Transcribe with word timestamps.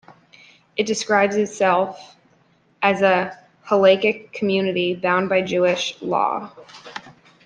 It 0.77 0.87
describes 0.87 1.35
itself 1.35 2.15
as 2.81 3.03
a 3.03 3.37
"hallachic 3.65 4.33
community 4.33 4.95
bound 4.95 5.29
by 5.29 5.41
Jewish 5.43 6.01
law". 6.01 6.51